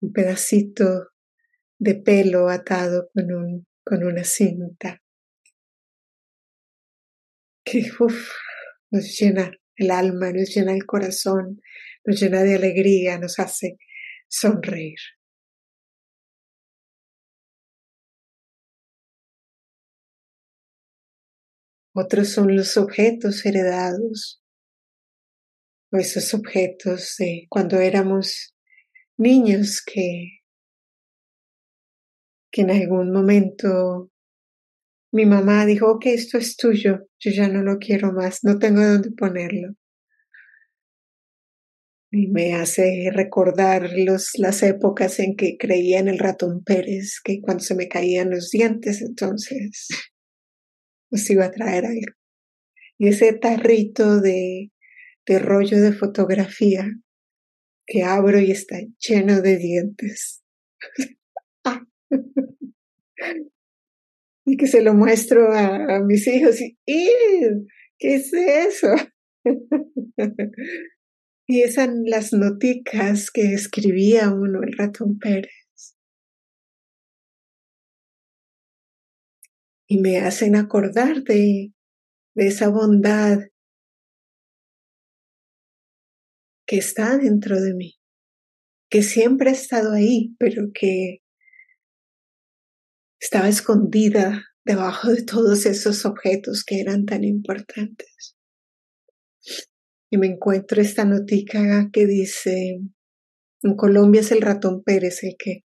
un 0.00 0.12
pedacito 0.12 1.10
de 1.78 1.94
pelo 1.94 2.48
atado 2.48 3.10
con, 3.14 3.32
un, 3.32 3.66
con 3.84 4.04
una 4.04 4.24
cinta, 4.24 5.00
que 7.70 7.90
nos 8.90 9.18
llena 9.18 9.52
el 9.76 9.90
alma, 9.90 10.32
nos 10.32 10.54
llena 10.54 10.74
el 10.74 10.84
corazón, 10.84 11.60
nos 12.04 12.20
llena 12.20 12.42
de 12.42 12.56
alegría, 12.56 13.18
nos 13.18 13.38
hace 13.38 13.78
sonreír. 14.28 14.98
Otros 21.92 22.28
son 22.30 22.56
los 22.56 22.76
objetos 22.76 23.44
heredados, 23.44 24.42
o 25.92 25.96
esos 25.96 26.34
objetos 26.34 27.16
de 27.18 27.46
cuando 27.48 27.80
éramos 27.80 28.54
niños 29.16 29.82
que, 29.84 30.40
que 32.52 32.62
en 32.62 32.70
algún 32.70 33.12
momento 33.12 34.09
mi 35.12 35.26
mamá 35.26 35.66
dijo, 35.66 35.98
que 35.98 36.14
esto 36.14 36.38
es 36.38 36.56
tuyo, 36.56 37.08
yo 37.18 37.30
ya 37.30 37.48
no 37.48 37.62
lo 37.62 37.78
quiero 37.78 38.12
más, 38.12 38.44
no 38.44 38.58
tengo 38.58 38.82
dónde 38.82 39.10
ponerlo. 39.10 39.74
Y 42.12 42.28
me 42.28 42.54
hace 42.54 43.10
recordar 43.12 43.90
los, 43.94 44.32
las 44.36 44.62
épocas 44.62 45.20
en 45.20 45.36
que 45.36 45.56
creía 45.56 46.00
en 46.00 46.08
el 46.08 46.18
ratón 46.18 46.62
Pérez, 46.64 47.20
que 47.22 47.40
cuando 47.40 47.62
se 47.62 47.74
me 47.74 47.88
caían 47.88 48.30
los 48.30 48.50
dientes, 48.50 49.00
entonces 49.00 49.88
nos 51.10 51.30
iba 51.30 51.46
a 51.46 51.50
traer 51.50 51.86
algo. 51.86 52.12
Y 52.98 53.08
ese 53.08 53.32
tarrito 53.32 54.20
de, 54.20 54.72
de 55.26 55.38
rollo 55.38 55.80
de 55.80 55.92
fotografía 55.92 56.88
que 57.86 58.04
abro 58.04 58.40
y 58.40 58.50
está 58.50 58.78
lleno 58.98 59.40
de 59.40 59.56
dientes. 59.56 60.42
y 64.50 64.56
que 64.56 64.66
se 64.66 64.82
lo 64.82 64.94
muestro 64.94 65.52
a, 65.52 66.00
mis 66.00 66.26
hijos 66.26 66.60
y 66.60 66.74
¿qué 66.84 68.14
es 68.16 68.32
eso? 68.32 68.88
y 71.46 71.62
esas 71.62 71.88
las 72.04 72.32
noticas 72.32 73.30
que 73.30 73.54
escribía 73.54 74.28
uno 74.30 74.60
el 74.64 74.72
ratón 74.76 75.18
Pérez. 75.20 75.52
y 79.86 79.98
me 79.98 80.18
hacen 80.18 80.54
acordar 80.54 81.24
de, 81.24 81.72
de 82.36 82.46
esa 82.46 82.68
bondad 82.68 83.40
que 86.64 86.76
está 86.76 87.18
dentro 87.18 87.60
de 87.60 87.74
mí, 87.74 87.98
que 88.88 89.02
siempre 89.02 89.50
ha 89.50 89.52
estado 89.52 89.92
ahí, 89.92 90.36
pero 90.38 90.70
que 90.72 91.22
estaba 93.20 93.48
escondida 93.48 94.46
debajo 94.64 95.10
de 95.10 95.22
todos 95.22 95.66
esos 95.66 96.04
objetos 96.06 96.64
que 96.64 96.80
eran 96.80 97.04
tan 97.04 97.22
importantes. 97.24 98.36
Y 100.10 100.18
me 100.18 100.26
encuentro 100.26 100.80
esta 100.80 101.04
notica 101.04 101.90
que 101.92 102.06
dice, 102.06 102.80
en 103.62 103.76
Colombia 103.76 104.22
es 104.22 104.32
el 104.32 104.40
ratón 104.40 104.82
Pérez 104.82 105.22
el 105.22 105.36
que 105.38 105.64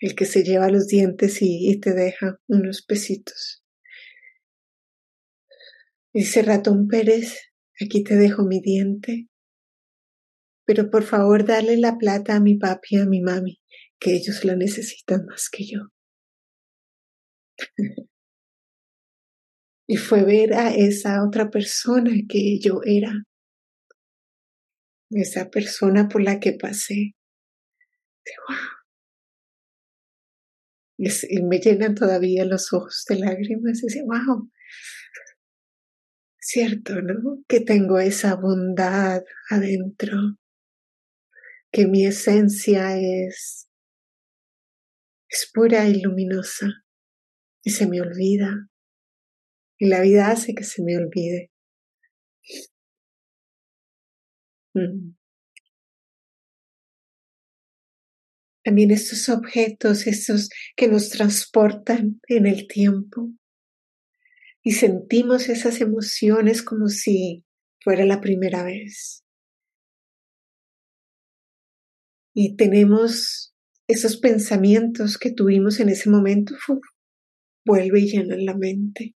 el 0.00 0.14
que 0.14 0.26
se 0.26 0.44
lleva 0.44 0.70
los 0.70 0.86
dientes 0.86 1.38
y, 1.40 1.78
te 1.80 1.92
deja 1.92 2.38
unos 2.46 2.82
pesitos. 2.82 3.64
Dice 6.12 6.42
ratón 6.42 6.86
Pérez, 6.86 7.50
aquí 7.80 8.04
te 8.04 8.16
dejo 8.16 8.44
mi 8.44 8.60
diente, 8.60 9.28
pero 10.64 10.90
por 10.90 11.02
favor 11.02 11.44
dale 11.44 11.76
la 11.78 11.96
plata 11.98 12.36
a 12.36 12.40
mi 12.40 12.56
papi 12.56 12.96
y 12.96 12.98
a 12.98 13.06
mi 13.06 13.20
mami, 13.20 13.60
que 13.98 14.14
ellos 14.14 14.44
la 14.44 14.54
necesitan 14.54 15.26
más 15.26 15.48
que 15.50 15.66
yo. 15.66 15.88
Y 19.90 19.96
fue 19.96 20.22
ver 20.22 20.52
a 20.52 20.74
esa 20.74 21.24
otra 21.24 21.48
persona 21.48 22.10
que 22.28 22.58
yo 22.58 22.82
era, 22.84 23.24
esa 25.10 25.48
persona 25.48 26.10
por 26.10 26.22
la 26.22 26.40
que 26.40 26.52
pasé. 26.52 27.14
Y, 30.98 31.42
me 31.42 31.58
llenan 31.58 31.94
todavía 31.94 32.44
los 32.44 32.70
ojos 32.74 33.06
de 33.08 33.18
lágrimas. 33.18 33.82
Y 33.82 33.86
dice, 33.86 34.02
wow, 34.02 34.50
cierto, 36.38 37.00
¿no? 37.00 37.42
Que 37.48 37.60
tengo 37.60 37.98
esa 37.98 38.34
bondad 38.34 39.22
adentro, 39.48 40.36
que 41.72 41.86
mi 41.86 42.04
esencia 42.04 42.98
es, 42.98 43.70
es 45.30 45.50
pura 45.50 45.88
y 45.88 46.02
luminosa 46.02 46.84
y 47.62 47.70
se 47.70 47.86
me 47.86 48.00
olvida. 48.00 48.68
Y 49.78 49.86
la 49.86 50.00
vida 50.00 50.30
hace 50.30 50.54
que 50.54 50.64
se 50.64 50.82
me 50.82 50.96
olvide. 50.96 51.50
Mm. 54.74 55.14
También 58.64 58.90
estos 58.90 59.28
objetos, 59.28 60.06
estos 60.06 60.50
que 60.76 60.88
nos 60.88 61.08
transportan 61.10 62.20
en 62.28 62.46
el 62.46 62.66
tiempo, 62.68 63.32
y 64.62 64.72
sentimos 64.72 65.48
esas 65.48 65.80
emociones 65.80 66.62
como 66.62 66.88
si 66.88 67.46
fuera 67.82 68.04
la 68.04 68.20
primera 68.20 68.64
vez. 68.64 69.24
Y 72.34 72.56
tenemos 72.56 73.54
esos 73.86 74.18
pensamientos 74.18 75.16
que 75.16 75.30
tuvimos 75.30 75.80
en 75.80 75.88
ese 75.88 76.10
momento, 76.10 76.54
vuelve 77.68 78.00
y 78.00 78.08
llenan 78.08 78.44
la 78.46 78.56
mente. 78.56 79.14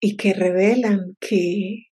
Y 0.00 0.16
que 0.16 0.32
revelan 0.32 1.16
que, 1.20 1.88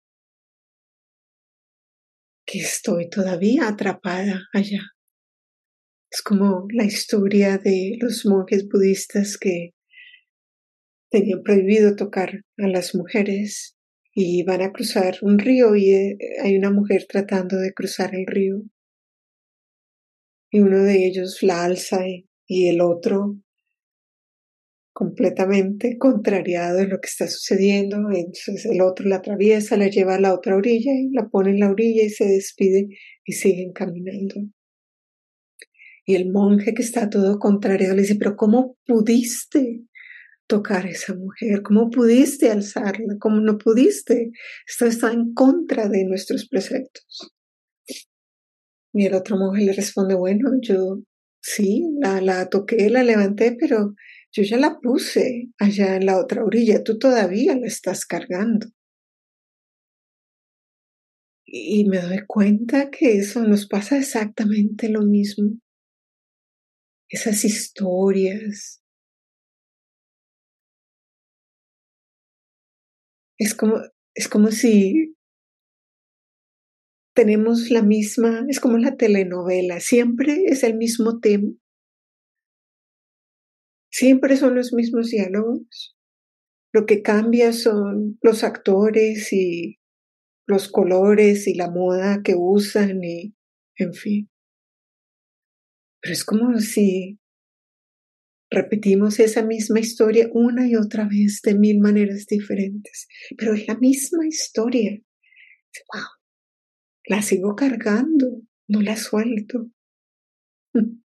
que 2.45 2.59
estoy 2.59 3.09
todavía 3.09 3.69
atrapada 3.69 4.41
allá. 4.53 4.81
Es 6.11 6.21
como 6.21 6.67
la 6.71 6.83
historia 6.83 7.57
de 7.57 7.97
los 7.99 8.25
monjes 8.25 8.67
budistas 8.67 9.37
que 9.37 9.71
tenían 11.09 11.41
prohibido 11.43 11.95
tocar 11.95 12.41
a 12.57 12.67
las 12.67 12.93
mujeres 12.93 13.75
y 14.13 14.43
van 14.43 14.61
a 14.61 14.71
cruzar 14.71 15.17
un 15.21 15.39
río 15.39 15.75
y 15.75 15.93
eh, 15.93 16.17
hay 16.43 16.57
una 16.57 16.71
mujer 16.71 17.05
tratando 17.07 17.57
de 17.57 17.73
cruzar 17.73 18.13
el 18.13 18.27
río. 18.27 18.63
Y 20.53 20.59
uno 20.59 20.83
de 20.83 21.07
ellos 21.07 21.41
la 21.41 21.63
alza 21.63 22.07
y, 22.07 22.67
el 22.67 22.79
otro 22.79 23.37
completamente 24.93 25.97
contrariado 25.97 26.77
de 26.77 26.87
lo 26.87 27.01
que 27.01 27.07
está 27.07 27.27
sucediendo. 27.27 27.97
Entonces 28.11 28.63
el 28.67 28.81
otro 28.81 29.07
la 29.09 29.15
atraviesa, 29.15 29.77
la 29.77 29.87
lleva 29.87 30.13
a 30.13 30.19
la 30.19 30.31
otra 30.31 30.55
orilla 30.55 30.91
y 30.93 31.09
la 31.09 31.27
pone 31.27 31.49
en 31.49 31.59
la 31.59 31.71
orilla 31.71 32.03
y 32.03 32.11
se 32.11 32.25
despide 32.25 32.87
y 33.25 33.33
siguen 33.33 33.73
caminando. 33.73 34.35
Y 36.05 36.13
el 36.13 36.31
monje 36.31 36.75
que 36.75 36.83
está 36.83 37.09
todo 37.09 37.39
contrario 37.39 37.91
le 37.95 38.03
dice, 38.03 38.15
pero 38.15 38.35
¿cómo 38.35 38.77
pudiste 38.85 39.81
tocar 40.45 40.85
a 40.85 40.91
esa 40.91 41.15
mujer? 41.15 41.63
¿Cómo 41.63 41.89
pudiste 41.89 42.51
alzarla? 42.51 43.15
¿Cómo 43.19 43.39
no 43.39 43.57
pudiste? 43.57 44.29
Esto 44.67 44.85
está 44.85 45.11
en 45.11 45.33
contra 45.33 45.89
de 45.89 46.05
nuestros 46.05 46.47
preceptos. 46.47 47.33
Y 48.93 49.05
el 49.05 49.13
otro 49.15 49.37
monje 49.37 49.63
le 49.65 49.73
responde, 49.73 50.15
bueno, 50.15 50.51
yo 50.61 50.99
sí, 51.41 51.83
la, 51.99 52.21
la 52.21 52.49
toqué, 52.49 52.89
la 52.89 53.03
levanté, 53.03 53.57
pero 53.59 53.95
yo 54.31 54.43
ya 54.43 54.57
la 54.57 54.79
puse 54.79 55.49
allá 55.59 55.95
en 55.95 56.05
la 56.05 56.19
otra 56.19 56.43
orilla, 56.43 56.83
tú 56.83 56.97
todavía 56.99 57.55
la 57.55 57.67
estás 57.67 58.05
cargando. 58.05 58.67
Y 61.45 61.85
me 61.85 61.99
doy 61.99 62.25
cuenta 62.25 62.89
que 62.89 63.17
eso 63.17 63.43
nos 63.43 63.67
pasa 63.67 63.97
exactamente 63.97 64.89
lo 64.89 65.01
mismo 65.03 65.57
esas 67.13 67.45
historias. 67.45 68.81
Es 73.37 73.53
como, 73.53 73.77
es 74.15 74.27
como 74.27 74.49
si 74.51 75.15
tenemos 77.13 77.69
la 77.69 77.83
misma, 77.83 78.45
es 78.49 78.59
como 78.59 78.77
la 78.77 78.95
telenovela, 78.95 79.79
siempre 79.79 80.45
es 80.45 80.63
el 80.63 80.75
mismo 80.75 81.19
tema. 81.19 81.51
Siempre 83.91 84.37
son 84.37 84.55
los 84.55 84.73
mismos 84.73 85.09
diálogos. 85.11 85.95
Lo 86.73 86.87
que 86.87 87.03
cambia 87.03 87.53
son 87.53 88.17
los 88.23 88.43
actores 88.43 89.31
y 89.31 89.79
los 90.47 90.67
colores 90.67 91.47
y 91.47 91.53
la 91.53 91.69
moda 91.69 92.21
que 92.23 92.33
usan 92.35 93.03
y, 93.03 93.35
en 93.77 93.93
fin. 93.93 94.29
Pero 96.01 96.13
es 96.13 96.25
como 96.25 96.59
si 96.59 97.19
repetimos 98.49 99.19
esa 99.19 99.43
misma 99.43 99.79
historia 99.79 100.29
una 100.33 100.67
y 100.67 100.75
otra 100.75 101.07
vez 101.07 101.41
de 101.43 101.55
mil 101.55 101.79
maneras 101.79 102.25
diferentes, 102.27 103.07
pero 103.37 103.53
es 103.53 103.67
la 103.67 103.75
misma 103.77 104.27
historia. 104.27 104.99
¡Wow! 105.93 106.12
La 107.05 107.21
sigo 107.21 107.55
cargando, 107.55 108.41
no 108.67 108.81
la 108.81 108.95
suelto. 108.95 109.69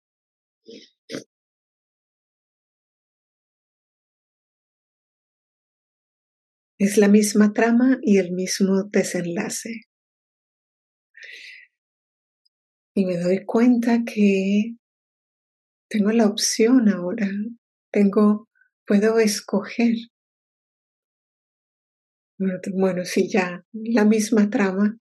Es 6.80 6.98
la 6.98 7.08
misma 7.08 7.54
trama 7.54 8.00
y 8.02 8.18
el 8.18 8.34
mismo 8.34 8.84
desenlace. 8.92 9.84
Y 12.96 13.06
me 13.06 13.18
doy 13.18 13.46
cuenta 13.46 14.04
que 14.04 14.76
tengo 15.90 16.12
la 16.12 16.26
opción 16.26 16.90
ahora, 16.90 17.30
tengo, 17.92 18.50
puedo 18.86 19.20
escoger. 19.20 19.94
Bueno, 22.38 23.06
si 23.06 23.30
ya 23.30 23.64
la 23.72 24.04
misma 24.04 24.50
trama, 24.50 24.98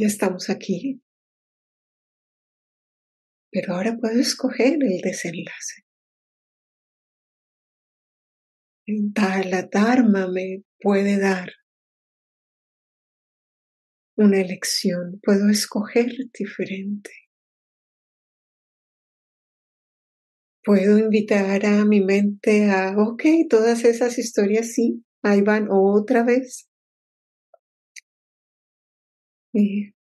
ya 0.00 0.06
estamos 0.06 0.48
aquí. 0.48 1.02
Pero 3.52 3.74
ahora 3.74 3.96
puedo 4.00 4.18
escoger 4.18 4.78
el 4.82 5.00
desenlace. 5.02 5.84
La 8.86 9.62
Dharma 9.70 10.26
me 10.26 10.64
puede 10.80 11.18
dar 11.18 11.52
una 14.16 14.40
elección, 14.40 15.20
puedo 15.22 15.48
escoger 15.48 16.12
diferente. 16.32 17.10
puedo 20.64 20.98
invitar 20.98 21.64
a 21.66 21.84
mi 21.84 22.00
mente 22.00 22.70
a, 22.70 22.94
ok, 22.96 23.22
todas 23.48 23.84
esas 23.84 24.18
historias 24.18 24.72
sí, 24.72 25.04
ahí 25.22 25.42
van 25.42 25.68
otra 25.70 26.22
vez. 26.22 26.69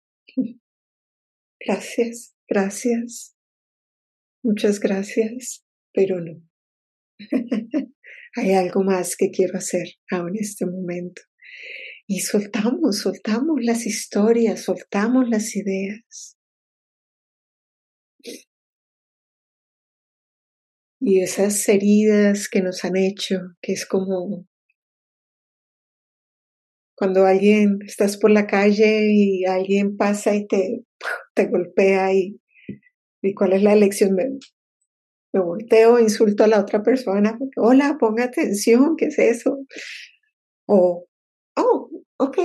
gracias, 1.61 2.35
gracias, 2.49 3.37
muchas 4.43 4.81
gracias, 4.81 5.65
pero 5.93 6.21
no. 6.21 6.43
Hay 8.37 8.53
algo 8.53 8.83
más 8.83 9.17
que 9.17 9.31
quiero 9.31 9.57
hacer 9.57 9.89
aún 10.11 10.37
en 10.37 10.43
este 10.43 10.67
momento. 10.67 11.23
Y 12.07 12.21
soltamos, 12.21 12.99
soltamos 12.99 13.59
las 13.63 13.87
historias, 13.87 14.63
soltamos 14.63 15.29
las 15.29 15.57
ideas. 15.57 16.37
y 21.01 21.21
esas 21.21 21.69
heridas 21.69 22.49
que 22.49 22.63
nos 22.63 22.85
han 22.85 22.97
hecho, 22.97 23.39
que 23.63 23.73
es 23.73 23.87
como 23.87 24.47
cuando 26.97 27.27
alguien 27.27 27.79
estás 27.87 28.17
por 28.17 28.31
la 28.31 28.47
calle 28.47 29.09
y 29.13 29.45
alguien 29.45 29.97
pasa 29.97 30.35
y 30.35 30.47
te, 30.47 30.85
te 31.35 31.47
golpea 31.47 32.13
y, 32.15 32.41
y 33.23 33.35
cuál 33.35 33.53
es 33.53 33.63
la 33.63 33.75
elección 33.75 34.15
me, 34.15 34.25
me 35.33 35.41
volteo, 35.41 35.99
insulto 36.01 36.45
a 36.45 36.49
la 36.49 36.61
otra 36.61 36.83
persona, 36.83 37.39
hola, 37.57 37.97
ponga 38.01 38.25
atención, 38.25 38.97
¿qué 38.97 39.07
es 39.07 39.19
eso? 39.19 39.59
O, 40.67 41.07
oh, 41.57 41.91
ok, 42.19 42.39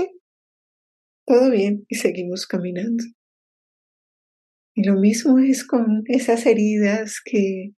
todo 1.25 1.49
bien 1.49 1.85
y 1.87 1.95
seguimos 1.95 2.45
caminando. 2.45 3.03
Y 4.75 4.83
lo 4.83 4.95
mismo 4.95 5.39
es 5.39 5.65
con 5.65 6.03
esas 6.07 6.45
heridas 6.45 7.19
que 7.23 7.73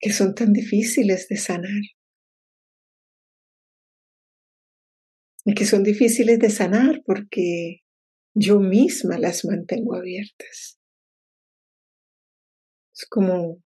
que 0.00 0.12
son 0.12 0.34
tan 0.34 0.52
difíciles 0.52 1.28
de 1.28 1.36
sanar. 1.36 1.82
Que 5.54 5.64
son 5.64 5.82
difíciles 5.82 6.38
de 6.38 6.50
sanar 6.50 7.02
porque 7.04 7.80
yo 8.34 8.60
misma 8.60 9.18
las 9.18 9.44
mantengo 9.44 9.94
abiertas. 9.94 10.78
Es 12.94 13.06
como 13.08 13.62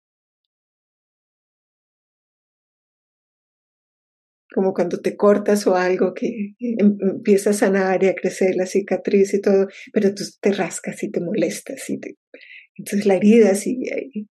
como 4.53 4.75
cuando 4.75 5.01
te 5.01 5.17
cortas 5.17 5.67
o 5.67 5.77
algo 5.77 6.13
que 6.13 6.55
em, 6.59 6.99
empieza 7.01 7.51
a 7.51 7.53
sanar 7.53 8.03
y 8.03 8.09
a 8.09 8.15
crecer 8.15 8.57
la 8.57 8.67
cicatriz 8.67 9.33
y 9.35 9.41
todo, 9.41 9.69
pero 9.93 10.15
tú 10.15 10.25
te 10.41 10.53
rascas 10.53 11.03
y 11.03 11.11
te 11.11 11.21
molestas 11.21 11.89
y 11.89 11.99
te... 11.99 12.17
entonces 12.77 13.07
la 13.07 13.15
herida 13.15 13.55
sigue 13.55 13.95
ahí. 13.95 14.29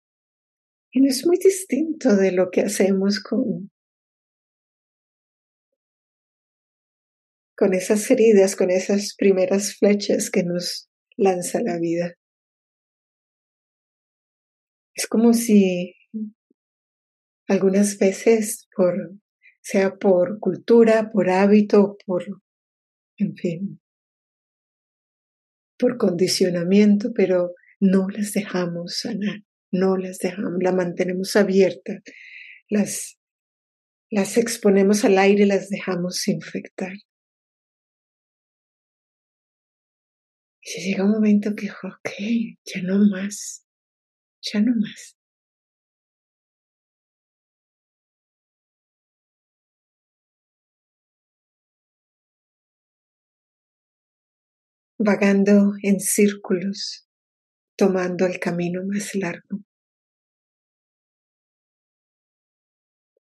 Y 0.92 1.02
no 1.02 1.10
es 1.10 1.26
muy 1.28 1.38
distinto 1.38 2.16
de 2.16 2.32
lo 2.32 2.50
que 2.50 2.62
hacemos 2.62 3.20
con, 3.20 3.70
con 7.56 7.74
esas 7.74 8.10
heridas, 8.12 8.56
con 8.56 8.70
esas 8.70 9.16
primeras 9.18 9.76
flechas 9.78 10.30
que 10.30 10.44
nos 10.44 10.90
lanza 11.18 11.62
la 11.62 11.80
vida. 11.80 12.16
Es 14.94 15.08
como 15.08 15.34
si 15.34 15.94
algunas 17.48 17.98
veces 17.98 18.68
por 18.76 18.96
sea 19.66 19.96
por 19.96 20.40
cultura, 20.40 21.10
por 21.12 21.28
hábito, 21.28 21.98
por, 22.06 22.24
en 23.18 23.36
fin, 23.36 23.82
por 25.80 25.98
condicionamiento, 25.98 27.12
pero 27.16 27.56
no 27.80 28.08
las 28.10 28.34
dejamos 28.34 29.00
sanar, 29.00 29.42
no 29.72 29.98
las 29.98 30.20
dejamos, 30.20 30.62
la 30.62 30.72
mantenemos 30.72 31.36
abierta, 31.36 32.00
las, 32.70 33.18
las 34.12 34.38
exponemos 34.38 35.04
al 35.04 35.18
aire 35.18 35.48
las 35.48 35.70
dejamos 35.70 36.28
infectar. 36.28 36.94
Y 40.66 40.82
llega 40.82 41.06
un 41.06 41.12
momento 41.12 41.56
que, 41.56 41.70
ok, 41.70 42.10
ya 42.66 42.82
no 42.82 42.98
más, 43.10 43.66
ya 44.42 44.60
no 44.60 44.74
más. 44.76 45.16
vagando 54.98 55.74
en 55.84 56.00
círculos, 56.00 57.08
tomando 57.78 58.26
el 58.26 58.40
camino 58.40 58.82
más 58.86 59.14
largo. 59.16 59.60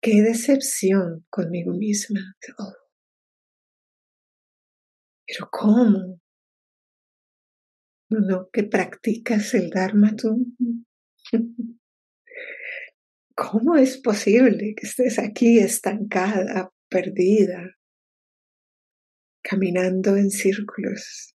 Qué 0.02 0.22
decepción 0.22 1.26
conmigo 1.30 1.74
misma. 1.74 2.22
Oh. 2.58 2.74
Pero 5.26 5.50
¿cómo? 5.52 6.20
No, 8.10 8.49
que 8.51 8.64
practicas 8.64 9.53
el 9.53 9.70
Dharma 9.70 10.14
tú. 10.18 10.45
¿Cómo 13.36 13.78
es 13.78 13.97
posible 13.99 14.76
que 14.76 14.86
estés 14.86 15.18
aquí 15.18 15.60
estancada, 15.60 16.72
perdida, 16.89 17.78
caminando 19.41 20.16
en 20.16 20.30
círculos? 20.30 21.34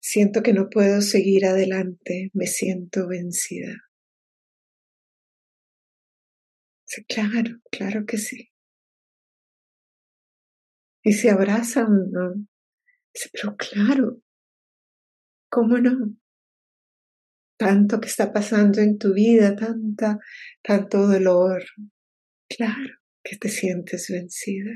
Siento 0.00 0.42
que 0.42 0.52
no 0.52 0.68
puedo 0.70 1.00
seguir 1.00 1.46
adelante, 1.46 2.30
me 2.34 2.48
siento 2.48 3.06
vencida. 3.06 3.76
Sí, 6.86 7.04
claro, 7.04 7.60
claro 7.70 8.04
que 8.04 8.18
sí. 8.18 8.50
Y 11.08 11.12
se 11.14 11.30
abrazan, 11.30 12.10
¿no? 12.12 12.34
Dice, 13.14 13.30
pero 13.32 13.56
claro, 13.56 14.20
¿cómo 15.50 15.78
no? 15.78 16.14
Tanto 17.58 17.98
que 17.98 18.08
está 18.08 18.30
pasando 18.30 18.82
en 18.82 18.98
tu 18.98 19.14
vida, 19.14 19.56
tanta, 19.56 20.18
tanto 20.62 21.06
dolor. 21.06 21.64
Claro 22.46 22.98
que 23.24 23.38
te 23.38 23.48
sientes 23.48 24.10
vencida. 24.10 24.70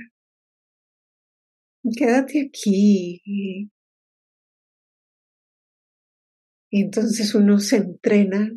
Quédate 1.94 2.48
aquí 2.48 3.20
y 3.26 3.70
entonces 6.70 7.34
uno 7.34 7.58
se 7.60 7.76
entrena 7.76 8.50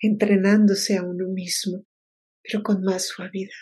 entrenándose 0.00 0.96
a 0.96 1.04
uno 1.04 1.28
mismo, 1.28 1.84
pero 2.42 2.64
con 2.64 2.82
más 2.82 3.06
suavidad. 3.06 3.54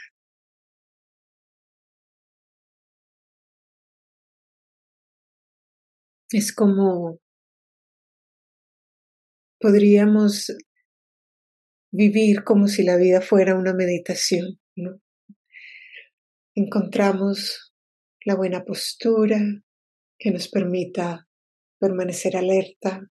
Es 6.31 6.55
como 6.55 7.21
podríamos 9.59 10.53
vivir 11.91 12.45
como 12.45 12.69
si 12.69 12.83
la 12.83 12.97
vida 12.97 13.23
fuera 13.23 13.57
una 13.57 13.73
meditación, 13.73 14.61
¿no? 14.77 15.01
Encontramos 16.55 17.73
la 18.27 18.35
buena 18.35 18.65
postura 18.65 19.39
que 20.19 20.31
nos 20.31 20.49
permita 20.49 21.27
permanecer 21.79 22.37
alerta, 22.37 23.09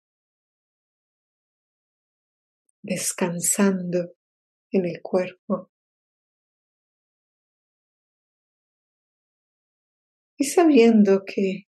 descansando 2.82 4.14
en 4.72 4.86
el 4.86 5.02
cuerpo. 5.02 5.70
Y 10.38 10.46
sabiendo 10.46 11.24
que, 11.26 11.71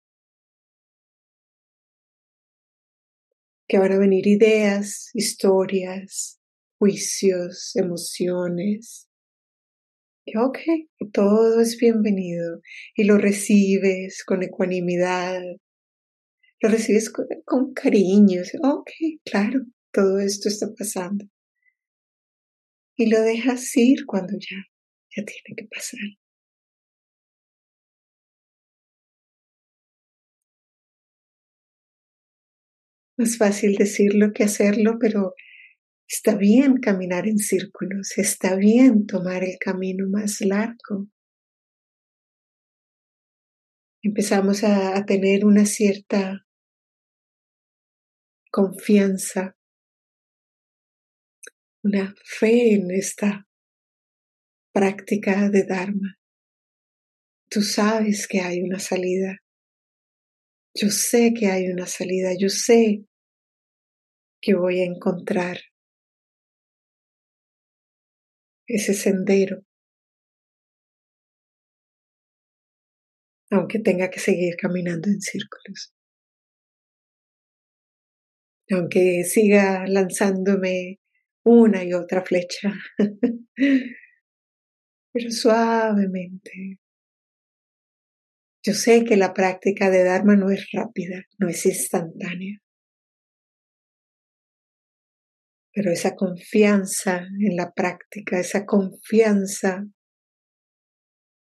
que 3.74 3.80
van 3.80 3.92
a 3.92 3.98
venir 3.98 4.28
ideas, 4.28 5.10
historias, 5.16 6.40
juicios, 6.78 7.76
emociones. 7.76 9.10
Ok, 10.36 10.60
todo 11.12 11.60
es 11.60 11.80
bienvenido 11.80 12.62
y 12.96 13.06
lo 13.06 13.18
recibes 13.18 14.24
con 14.26 14.44
ecuanimidad, 14.44 15.42
lo 16.60 16.70
recibes 16.70 17.10
con, 17.10 17.26
con 17.46 17.74
cariño. 17.74 18.44
Ok, 18.62 18.92
claro, 19.26 19.62
todo 19.92 20.20
esto 20.20 20.50
está 20.50 20.68
pasando. 20.78 21.26
Y 22.96 23.08
lo 23.08 23.22
dejas 23.22 23.76
ir 23.76 24.06
cuando 24.06 24.34
ya, 24.34 24.58
ya 25.18 25.26
tiene 25.26 25.56
que 25.58 25.66
pasar. 25.66 26.00
Más 33.18 33.38
fácil 33.38 33.76
decirlo 33.76 34.32
que 34.34 34.44
hacerlo, 34.44 34.98
pero 35.00 35.34
está 36.08 36.36
bien 36.36 36.78
caminar 36.78 37.28
en 37.28 37.38
círculos, 37.38 38.18
está 38.18 38.56
bien 38.56 39.06
tomar 39.06 39.44
el 39.44 39.58
camino 39.60 40.08
más 40.10 40.42
largo. 40.42 41.08
Empezamos 44.02 44.64
a, 44.64 44.98
a 44.98 45.06
tener 45.06 45.46
una 45.46 45.66
cierta 45.66 46.46
confianza 48.52 49.56
una 51.84 52.16
fe 52.24 52.76
en 52.76 52.92
esta 52.92 53.46
práctica 54.74 55.50
de 55.50 55.66
Dharma. 55.66 56.18
Tú 57.50 57.62
sabes 57.62 58.26
que 58.28 58.40
hay 58.40 58.62
una 58.62 58.80
salida. 58.80 59.43
Yo 60.76 60.90
sé 60.92 61.34
que 61.34 61.48
hay 61.48 61.68
una 61.70 61.88
salida. 61.88 62.32
Yo 62.38 62.48
sé 62.50 63.06
que 64.42 64.54
voy 64.54 64.82
a 64.82 64.86
encontrar 64.86 65.58
ese 68.68 68.94
sendero. 68.94 69.64
Aunque 73.52 73.80
tenga 73.80 74.10
que 74.10 74.20
seguir 74.20 74.58
caminando 74.58 75.08
en 75.10 75.22
círculos. 75.22 75.94
Aunque 78.72 79.24
siga 79.24 79.86
lanzándome 79.88 81.00
una 81.46 81.84
y 81.86 81.94
otra 81.94 82.22
flecha, 82.24 82.74
pero 85.12 85.32
suavemente. 85.32 86.78
Yo 88.66 88.74
sé 88.74 89.04
que 89.04 89.18
la 89.18 89.34
práctica 89.34 89.90
de 89.90 90.04
Dharma 90.04 90.36
no 90.36 90.50
es 90.50 90.70
rápida, 90.72 91.24
no 91.38 91.50
es 91.50 91.66
instantánea, 91.66 92.60
pero 95.74 95.92
esa 95.92 96.16
confianza 96.16 97.28
en 97.40 97.56
la 97.58 97.74
práctica, 97.74 98.40
esa 98.40 98.66
confianza 98.66 99.86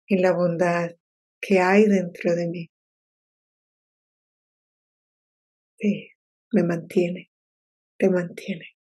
en 0.07 0.21
la 0.21 0.33
bondad 0.33 0.91
que 1.39 1.59
hay 1.59 1.85
dentro 1.85 2.35
de 2.35 2.47
mí, 2.47 2.69
me 6.51 6.63
mantiene, 6.63 7.31
te 7.97 8.09
mantiene. 8.09 8.77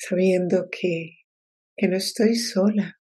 sabiendo 0.00 0.68
que, 0.70 1.18
que 1.76 1.88
no 1.88 1.96
estoy 1.96 2.34
sola, 2.34 2.99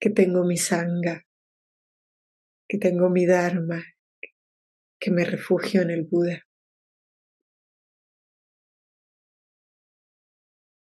que 0.00 0.08
tengo 0.08 0.44
mi 0.44 0.56
sanga, 0.56 1.26
que 2.66 2.78
tengo 2.78 3.10
mi 3.10 3.26
Dharma, 3.26 3.84
que 4.98 5.10
me 5.10 5.24
refugio 5.24 5.82
en 5.82 5.90
el 5.90 6.04
Buda. 6.04 6.42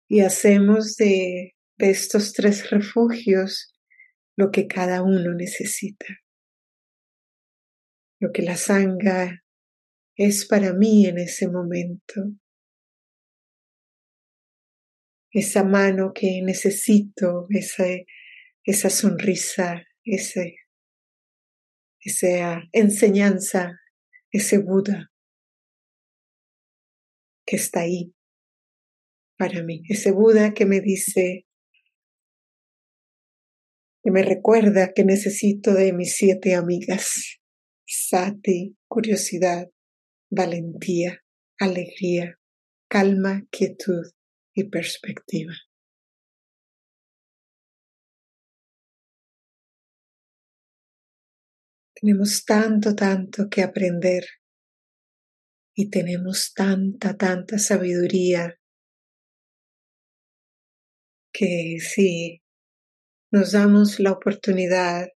Y 0.07 0.19
hacemos 0.21 0.97
de, 0.97 1.55
estos 1.77 2.33
tres 2.33 2.69
refugios 2.69 3.73
lo 4.37 4.51
que 4.51 4.67
cada 4.67 5.01
uno 5.01 5.33
necesita. 5.33 6.05
Lo 8.19 8.31
que 8.31 8.43
la 8.43 8.55
sanga 8.55 9.43
es 10.15 10.45
para 10.45 10.73
mí 10.73 11.07
en 11.07 11.17
ese 11.17 11.47
momento. 11.47 12.33
Esa 15.31 15.63
mano 15.63 16.11
que 16.13 16.41
necesito, 16.43 17.47
esa, 17.49 17.85
esa 18.63 18.89
sonrisa, 18.89 19.83
ese, 20.03 20.55
esa 21.99 22.63
enseñanza, 22.71 23.79
ese 24.31 24.59
Buda 24.59 25.11
que 27.45 27.55
está 27.55 27.81
ahí 27.81 28.13
para 29.37 29.63
mí, 29.63 29.83
ese 29.89 30.11
Buda 30.11 30.53
que 30.53 30.65
me 30.65 30.81
dice, 30.81 31.47
que 34.03 34.11
me 34.11 34.23
recuerda 34.23 34.93
que 34.93 35.03
necesito 35.03 35.73
de 35.73 35.93
mis 35.93 36.15
siete 36.15 36.55
amigas, 36.55 37.39
sati, 37.87 38.77
curiosidad, 38.87 39.69
valentía, 40.29 41.23
alegría, 41.59 42.39
calma, 42.87 43.43
quietud 43.51 44.11
y 44.53 44.65
perspectiva. 44.65 45.53
Tenemos 52.01 52.45
tanto, 52.45 52.95
tanto 52.95 53.47
que 53.47 53.61
aprender 53.61 54.25
y 55.75 55.91
tenemos 55.91 56.51
tanta, 56.51 57.15
tanta 57.15 57.59
sabiduría 57.59 58.59
que 61.31 61.77
si 61.79 62.41
nos 63.31 63.51
damos 63.51 63.99
la 63.99 64.13
oportunidad, 64.13 65.09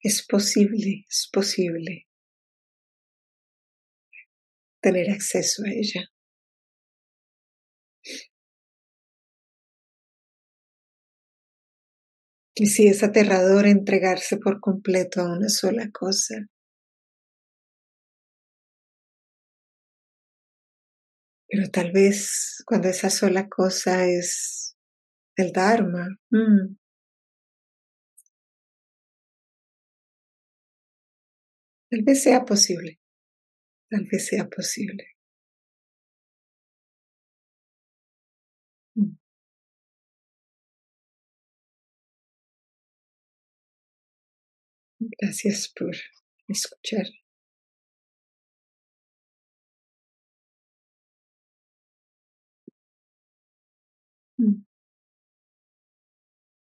es 0.00 0.26
posible, 0.26 1.04
es 1.08 1.28
posible 1.32 2.08
tener 4.80 5.10
acceso 5.10 5.62
a 5.64 5.70
ella. 5.70 6.10
Y 12.60 12.66
si 12.66 12.86
es 12.86 13.02
aterrador 13.02 13.66
entregarse 13.66 14.36
por 14.36 14.60
completo 14.60 15.20
a 15.22 15.32
una 15.32 15.48
sola 15.48 15.90
cosa. 15.90 16.46
Pero 21.48 21.70
tal 21.70 21.92
vez 21.92 22.62
cuando 22.66 22.88
esa 22.88 23.10
sola 23.10 23.48
cosa 23.48 24.04
es 24.06 24.74
el 25.36 25.52
Dharma, 25.52 26.08
mm, 26.30 26.76
tal 31.88 32.02
vez 32.02 32.24
sea 32.24 32.44
posible, 32.44 32.98
tal 33.90 34.06
vez 34.12 34.26
sea 34.28 34.48
posible. 34.48 35.09
Gracias 45.00 45.72
por 45.74 45.96
escuchar. 46.48 47.06
Mm. 54.38 54.62